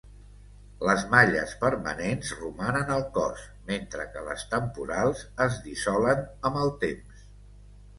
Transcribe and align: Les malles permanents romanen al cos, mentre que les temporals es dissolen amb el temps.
Les 0.87 1.03
malles 1.11 1.53
permanents 1.65 2.33
romanen 2.41 2.91
al 2.97 3.05
cos, 3.19 3.45
mentre 3.71 4.09
que 4.17 4.27
les 4.33 4.49
temporals 4.57 5.27
es 5.51 5.65
dissolen 5.71 6.31
amb 6.53 6.65
el 6.67 6.79
temps. 6.87 7.27